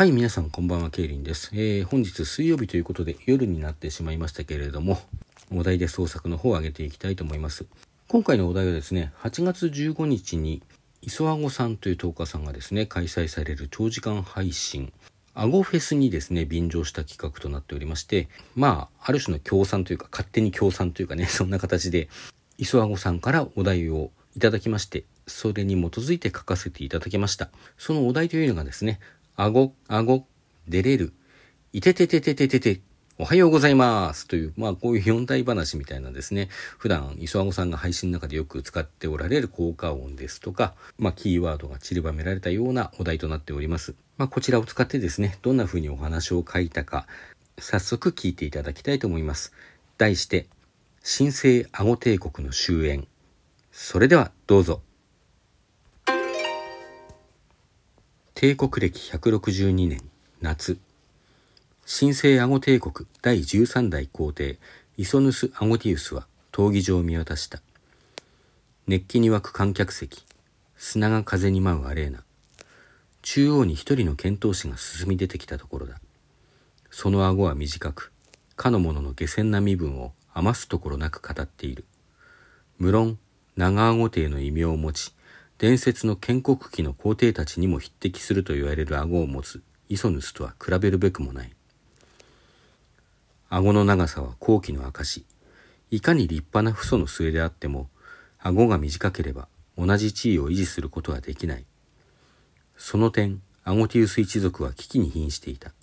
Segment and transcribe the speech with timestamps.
[0.00, 1.50] はい、皆さんこんばんは、ケイリンです。
[1.52, 4.98] えー、本日水曜日ということで夜になってしまいましたけれども、
[5.54, 7.66] お題で創作の方を上げていきたいと思います。
[8.08, 10.62] 今回のお題はですね、8月15日に
[11.02, 14.90] 磯あごさんという10日さんがですね、開催される長時間配信、
[15.34, 22.08] アゴフェスにですね、便乗した企画となっておりまして、まあ、ある種の協賛というか、勝手に協賛というかね、 そんな形で、
[22.56, 27.50] 磯あごさんからお題をいただきまして、それに基づいて書かせていただきました。
[27.76, 28.98] そのお題というのがですね、
[29.42, 30.26] 顎、顎、
[30.68, 31.14] 出れる、
[31.72, 32.82] いててててててて、
[33.16, 43.94] おはようございますという、まあこういう四大話みたいなですね、普段磯顎さんが配信の中でよく使っておられる効果音ですとか、まあキーワードが散りばめられたようなお題となっております。
[44.18, 47.06] まあこちらを使ってですね、どんな風にお話を書いたか、
[47.58, 49.54] 早速聞いていただきたいと思います。
[49.96, 50.48] 題して、
[51.02, 53.06] 新生顎帝国の終焉。
[53.72, 54.82] それではどうぞ。
[58.40, 60.00] 帝国歴162年
[60.40, 60.78] 夏。
[61.84, 64.58] 神聖アゴ帝国第13代皇帝
[64.96, 67.60] イソヌス・アゴティウスは闘技場を見渡した。
[68.86, 70.24] 熱気に沸く観客席
[70.78, 72.24] 砂が風に舞うアレーナ。
[73.20, 76.00] 中央に一人の剣闘士が進み出てきたところだ。
[76.90, 78.10] その顎は短く
[78.56, 81.84] かの者の下船な身分を余すところなく語っている。
[82.78, 83.18] 無論
[83.58, 85.14] 長顎帝の異名を持ち
[85.60, 91.52] 伝説の建国期の皇帝たちにも匹敵すると言われる顎を持つイソヌスとは比べるべくもない。
[93.50, 95.26] 顎の長さは後期の証。
[95.90, 97.90] いかに立派な父祖の末であっても、
[98.38, 101.66] 顎が短ければ同じ地位を維持することはできない。
[102.78, 105.74] その点、アゴティウス一族は危機に瀕していた。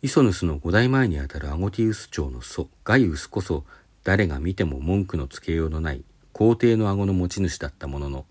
[0.00, 3.66] イソヌスの五代前にあたるアゴティウス朝の祖、ガイウスこそ、
[4.02, 8.24] 誰が見ても文句のつけようのない皇帝の顎の持ち主だったものの、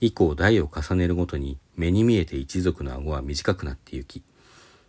[0.00, 4.22] 以降代を重ねるごとに目に見えて一族の顎は短くなってゆき、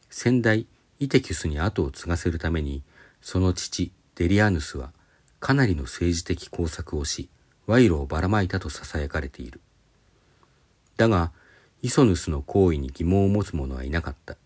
[0.10, 0.66] 先代
[1.00, 2.84] イテキュスに後を継がせるために、
[3.22, 4.92] その父デリアヌスは
[5.40, 7.30] かなりの政治的工作をし、
[7.68, 9.60] 賄賂をばらまいたと囁かれている。
[10.98, 11.32] だが、
[11.82, 14.38] イソヌスの行為に疑問を持つ者はいなかった。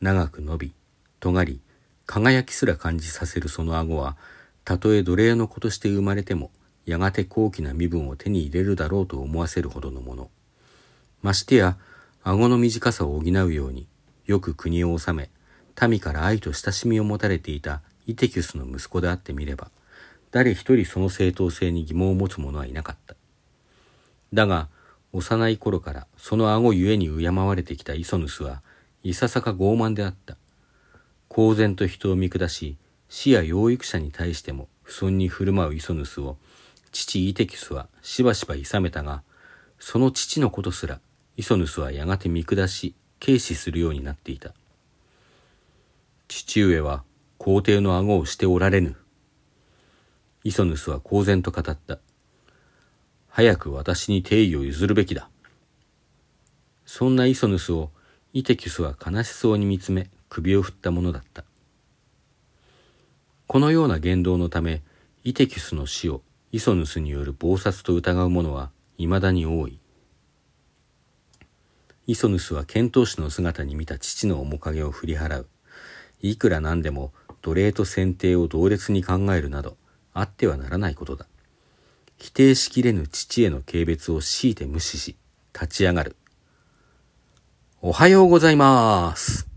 [0.00, 0.72] 長く伸び、
[1.18, 1.60] 尖り、
[2.06, 4.16] 輝きすら感じさせるその顎は、
[4.64, 6.50] たとえ奴隷の子として生まれても、
[6.86, 10.30] やがて高貴な身分を手に入れるだろうと思わせるほどのもの。
[11.22, 11.76] ましてや、
[12.22, 13.86] 顎の短さを補うように、
[14.26, 15.30] よく国を治め、
[15.88, 19.70] 民から愛と親しみを持たれていたイテキュスの息子であってみれば、
[20.30, 23.14] 誰一人その正当性に疑問を持つ者はいなかった。
[24.32, 24.68] だが、
[25.12, 28.62] 幼い頃からその顎ゆえに敬われてきたイソヌスは、
[29.02, 30.36] いささか傲慢であった。
[31.28, 32.76] 公然と人を見下し、
[33.08, 36.36] 死や養育者に対しても不尊に振る舞うイソヌスを、
[36.94, 39.24] 父イテキスはしばしば諌めたが、
[39.80, 41.00] その父のことすら、
[41.36, 44.54] イソヌスはやがて見下し、軽視するようになっていた。
[46.28, 47.02] 父上は
[47.36, 48.96] 皇帝の顎をしておられぬ。
[50.44, 51.98] イソヌスは公然と語った。
[53.28, 55.28] 早く私に定位を譲るべきだ。
[56.86, 57.90] そんなイソヌスを
[58.32, 61.44] イテキュスは悲しそうに見つめ首を振ったものだった。
[63.48, 64.82] このような言動のため、
[65.24, 66.22] イテキュスの死を
[66.54, 69.80] イソヌスによる暴殺と疑う者は未だに多い。
[72.06, 75.48] イソヌスは遣唐使の姿に見た父の面影を振り払う。
[76.22, 79.76] いくらなんでも奴隷と選定を同列に考えるなど
[80.12, 81.26] あってはならないことだ。
[82.18, 85.16] 否定しきれぬ父への軽蔑を強いて無視し、
[85.52, 86.14] 立ち上がる。
[87.82, 89.48] おはようございます。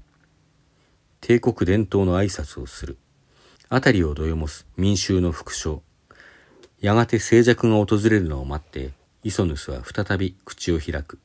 [1.22, 2.97] 帝国伝統の挨拶をする。
[3.69, 5.84] あたりをどよもす民衆の副将。
[6.79, 8.91] やがて静寂が訪れるのを待って、
[9.23, 11.17] イソヌスは再び口を開く。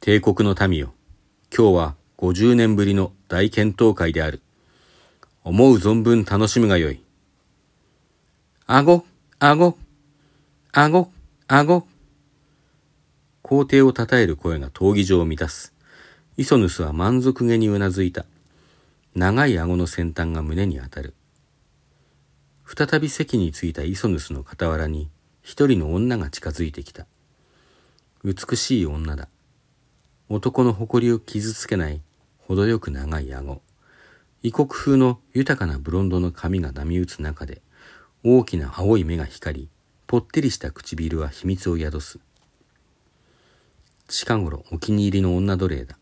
[0.00, 0.92] 帝国の民よ、
[1.56, 4.42] 今日は50年ぶりの大検討会である。
[5.44, 7.00] 思う存分楽しむがよい。
[8.66, 9.04] あご、
[9.38, 9.78] あご、
[10.72, 11.10] あご、
[11.46, 11.86] あご。
[13.42, 15.72] 皇帝を称える声が闘技場を満たす。
[16.36, 18.24] イソヌスは満足げにうなずいた。
[19.14, 21.14] 長い顎の先端が胸に当たる。
[22.64, 25.10] 再び席に着いたイソヌスの傍らに
[25.42, 27.06] 一人の女が近づいてきた。
[28.24, 29.28] 美しい女だ。
[30.30, 32.00] 男の誇りを傷つけない
[32.38, 33.60] 程よく長い顎。
[34.42, 37.62] 異国風の豊かなブロンドの髪が波打つ中で
[38.22, 39.68] 大きな青い目が光り、
[40.06, 42.18] ぽってりした唇は秘密を宿す。
[44.08, 45.98] 近頃お気に入りの女奴隷だ。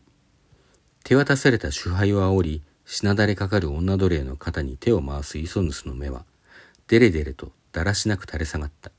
[1.03, 6.25] 手渡された主杯を煽り、しなだれかかる女奴隷の肩に手を回すイソヌスの目は、
[6.93, 8.91] デレデレとだらしなく垂れ下がった。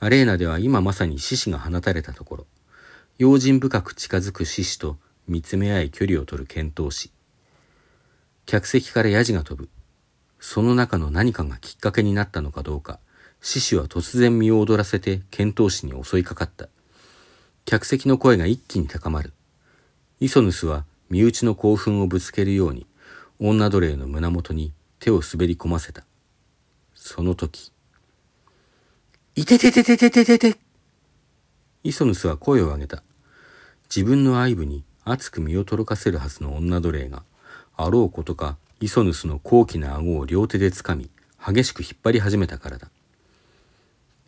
[0.00, 2.46] アレーナでは今まさに獅子が放たれたところ、
[3.18, 4.96] 用心深く近づく獅子と
[5.28, 7.12] 見つめ合い距離を取る遣唐使。
[8.44, 9.68] 客席からヤジが飛ぶ。
[10.40, 12.98] その中の何かがきっかけになったのかどうか、
[13.40, 16.68] 獅子は突然身を躍らせて遣唐使に襲いかかった。
[17.64, 19.32] 客席の声が一気に高まる。
[20.18, 22.88] イソヌスは身内の興奮をぶつけるように、
[23.38, 24.72] 女奴隷の胸元に
[25.06, 26.04] 手を滑り込ませた。
[26.96, 27.70] その時、
[29.36, 30.58] いてててててててて
[31.84, 33.04] イソヌスは声を上げた。
[33.88, 37.22] 自分の愛部に熱く身をとろかせるはずの女奴隷が、
[37.76, 42.90] あろうことかイソヌスの高貴な顎を両手でつかみ、激しく引っ張り始めたからだ。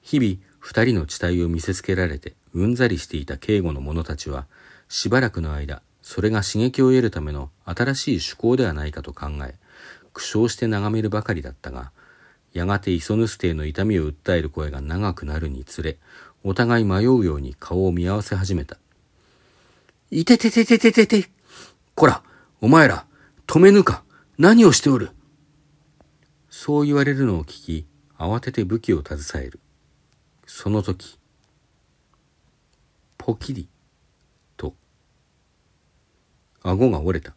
[0.02, 4.46] 日々、二人の地帯を見せつけられて、うんざりしていた警護の者たちは、
[4.88, 9.56] しばらくの間、それが刺激を得るための新しい趣向ではないかと考え、
[10.18, 11.92] 苦笑して眺めるばかりだったが、
[12.52, 15.96] やがてイソヌス帝の痛みを訴える声が長くなるにつれ、
[16.42, 18.78] お互い迷うように顔を見合わせ始めた。
[20.10, 21.30] いててててててて。
[21.94, 22.24] こら、
[22.60, 23.06] お前ら、
[23.46, 24.02] 止めぬか。
[24.38, 25.10] 何をしておる？
[26.50, 27.86] そう言われるのを聞き、
[28.18, 29.60] 慌てて武器を携える。
[30.46, 31.18] その時、
[33.16, 33.68] ポキリ、
[34.56, 34.74] と、
[36.62, 37.34] 顎が折れた。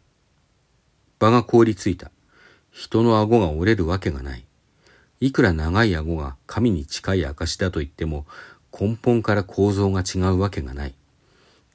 [1.20, 2.10] 場が凍りついた。
[2.72, 4.44] 人の顎が折れるわけがない。
[5.20, 8.26] いくら長い顎が神に近い証だと言っても、
[8.72, 10.94] 根本から構造が違うわけがない。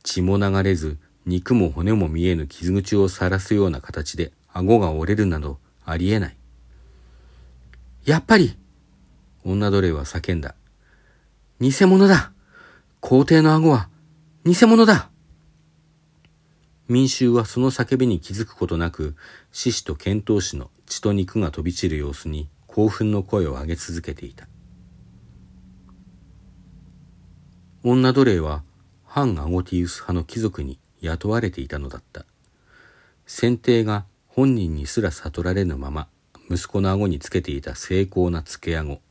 [0.03, 6.37] 血も流れず、肉も骨も見えぬ傷口を晒すような形で顎が折れるなどありえない。
[8.05, 8.57] やっぱり
[9.43, 10.55] 女奴隷は叫んだ。
[11.59, 12.31] 偽物だ
[13.01, 13.89] 皇帝の顎は
[14.45, 15.09] 偽物だ
[16.87, 19.15] 民衆はその叫びに気づくことなく、
[19.51, 24.47] 獅子と遣唐使の血と肉が飛び散る様子に興奮の声を上げ続けていた。
[27.83, 28.63] 女奴隷は
[29.05, 32.25] 反アゴティウス派の貴族に雇われていたのだった。
[33.25, 36.07] 先帝が本人にすら悟られぬまま、
[36.49, 39.01] 息子の顎につけていた精巧な付け顎。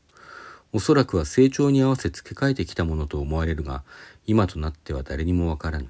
[0.73, 3.83] おそらくは成長に合わせ付け替えてきたものと思われるが、
[4.25, 5.89] 今となっては誰にもわからぬ。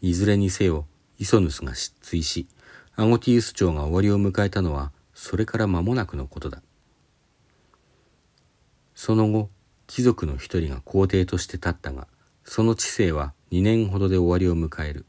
[0.00, 0.86] いずれにせよ、
[1.18, 2.46] イソヌスが失墜し、
[2.96, 6.62] アゴティウス朝が終わりを迎えたのは、それから間もなくのことだ。
[8.94, 9.50] その後、
[9.88, 12.06] 貴族の一人が皇帝として立ったが、
[12.44, 15.06] その知性は2年ほどで終わりを迎える。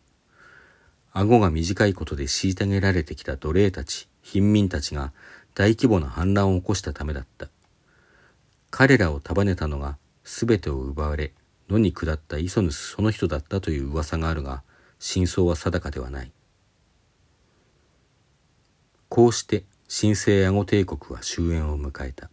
[1.12, 5.14] 顎が短いことで虐げられてきた奴隷たち、貧民たちが
[5.54, 7.50] 大規模な反乱を起こしたためだった。
[8.72, 11.34] 彼らを束ねたのが全てを奪われ、
[11.70, 14.64] 野に下ったイソヌスその人だったという噂があるが、
[14.98, 16.32] 真相は定かではない。
[19.16, 22.30] こうして神聖アゴ帝国は終焉を迎えた。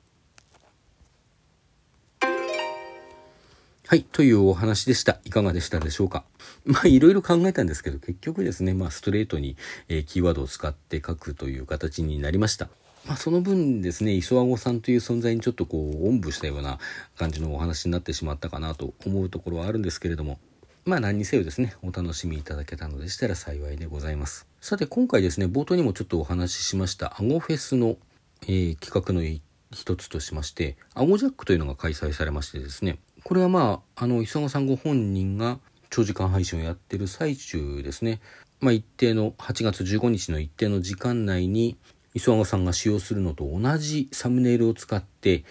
[3.86, 5.20] はい、というお話でした。
[5.24, 6.24] いかがでしたでしょうか？
[6.66, 9.56] まあ、いろいろ考えたんですけど、結局ですね、まあ、ストレートに、
[9.88, 12.68] えー、キーワードを使って書くという形になりました。
[13.06, 16.80] まあ、その分ですね、磯顎さんという存在にちょっとこう、おんぶしたような
[17.16, 20.40] 感じのお話になってしまったかなと思うところはあるんですけれども、
[20.84, 24.51] まあ何にせよですね、お楽しみいただけたのでしたら幸いでございます。
[24.64, 27.96] さて今回ですね、冒頭にもちょっとお話ししました、アゴフェスの、
[28.42, 29.24] えー、企画の
[29.72, 35.58] 一つとしまして、アゴジャックというのが開催されましてですね、これはまあ、あの、磯野さんご本人が
[35.90, 38.20] 長時間配信をやってる最中ですね。
[38.60, 41.76] まあ、一定の、8月15日の一定の時間内に、
[42.14, 45.42] 磯野さんが使用するのと同じサムネイルを使って、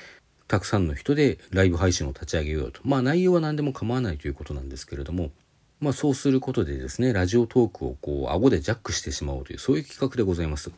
[0.48, 2.80] たくさんの人でライブ配信を立ち上げようと。
[2.86, 5.32] まあ、内容は何でも構わないということなんですけれども、
[5.82, 10.72] まあ、そうすることでですね、ラジオトークをこう、顎でジャックしてしまおうという、そういう企画でございます。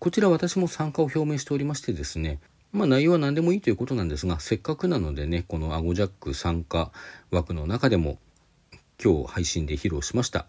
[0.00, 2.40] こちら私も参加を表明しておりましてですね、
[2.72, 6.90] まあ内容は何でもいいということなんですが、せっかくなのでね、このアゴジャック参加
[7.30, 8.18] 枠の中でも、
[9.02, 10.46] 今日配信で披露しました、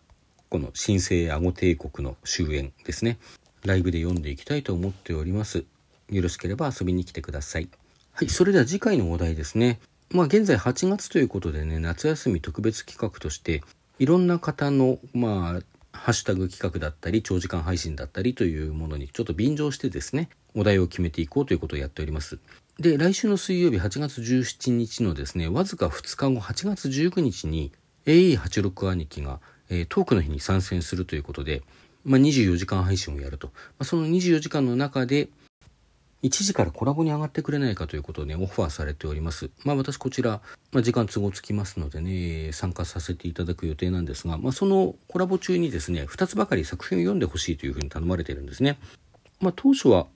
[0.49, 3.19] この新生アゴ帝国の終焉ですね。
[3.63, 5.65] ライブで読んでいきたいと思っております。
[6.09, 7.69] よろしければ遊びに来てください。
[8.11, 9.79] はい、それでは次回のお題ですね。
[10.09, 13.61] まあ現在8月ということでね、夏休み特別企画として、
[14.00, 22.39] いろんな方の、まあ、ハッシュタグ企画だったり、長時間配信だったりというものにちょっと便乗してですね、お題を決めていこうということをやっております。
[22.79, 27.74] で、来週の水曜日8月17日のですね、わずか2日後8月19日に
[28.06, 31.62] AE86 兄貴が、えー、トークの日に参戦するということで、
[32.06, 33.48] まあ、24時間配信をやると。
[33.48, 35.27] まあ、その24時間の中で、
[36.23, 39.49] 1時からコラボに上がってくれないかということをね、オファーされております。
[39.63, 48.77] まあ私こちら、まあ、時間都合つきますのでね、参加させていただく予定なんですが、まあそのコラボ中にですね、2つばかり作品を読んでほしいというふうに頼まれてるんですね。
[49.39, 50.07] まあ当初は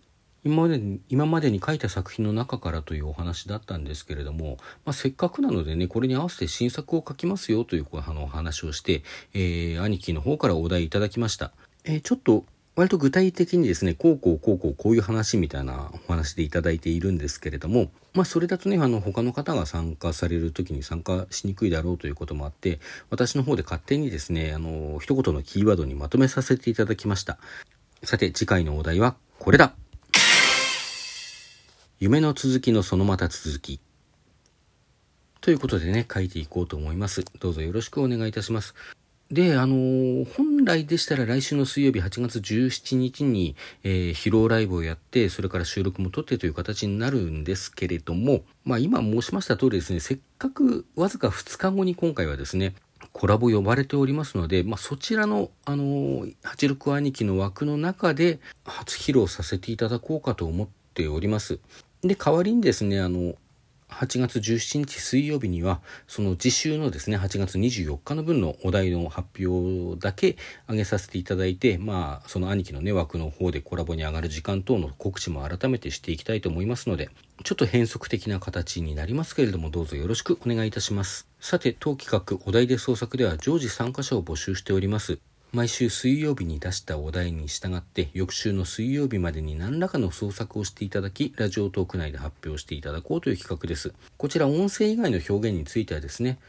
[0.46, 11.54] 今までに今までに書いた作品の中からというお話だったんですけれども、まあ、せっかくなのでねこれに合わせて新作を書きますよというあのお話をして、えー、兄貴の方からお題いただきました、
[11.86, 12.44] えー、ちょっと
[12.76, 22.80] 割と具体的にですね、こうこうこうこうこういう話みたいなお話でいただいているんですけれども、まあそれだとね、あの他の方が参加される時に参加しにくいだろうということもあって、
[23.12, 27.38] 私の方で勝手にですね、あの、一言のキーワードにまとめさせていただきました。
[28.04, 29.76] さて次回のお題はこれだ
[32.00, 33.80] 夢の続きのそのまた続き。
[35.42, 37.24] ということでね、書いていこうと思います。
[37.40, 38.74] どうぞよろしくお願いいたします。
[39.34, 52.76] で、あのー、本来でしたら来週の水曜日8月17日に、えー、披露ライブをやって、それから収録も撮ってという形になるんですけれども、まあ今申しました通りですね、せっかくわずか2日後に今回はですね、
[53.12, 61.60] コラボ呼ばれておりますので、まあ、そちらの、あのー、86兄貴の枠の中で初披露させていただこうかと思っております。
[62.04, 63.34] で、代わりにですね、あの、
[63.94, 70.36] 8月17日水曜日にはその次週のですね8月24日の分のお題の発表だけ
[70.68, 77.10] 上げさせていただいてまあその兄貴のね枠の方でコラボに上がる時間等の告知も改めてしていきたいと思いますので
[77.44, 81.28] ちょっと変則的な形になりますけれどもどうぞよろしくお願いいたします。
[81.40, 85.20] さて当企画お題で創作では常時参加者を募集しております。
[85.54, 93.94] 毎週水曜日に出したお題に従って翌週の水曜日までに何らかの創作をしていただきラジオトーク内で発表していただこうという企画です。
[94.18, 96.40] こちら音声以外の表現についてはですね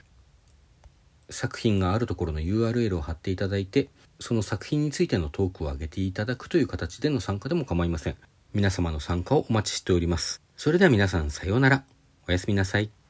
[1.28, 8.16] 作品があるところの URL を貼っていただいてその作品についてのトークを上げていただくという形での参加でも構いません。
[8.54, 10.40] 皆様の参加をお待ちしております。
[10.56, 11.84] それでは皆さんさようなら。
[12.26, 13.03] おやすみなさい。